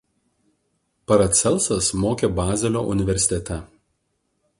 [1.11, 3.59] Paracelsas mokė Bazelio universitete.